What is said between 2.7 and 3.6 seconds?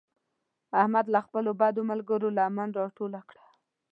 راټوله کړه.